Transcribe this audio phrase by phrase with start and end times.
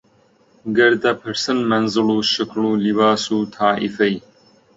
[0.77, 4.15] گەر دەپرسن مەنزڵ و شکڵ و لیباس و تائیفەی